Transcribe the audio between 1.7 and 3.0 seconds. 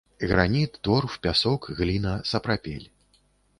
гліна, сапрапель.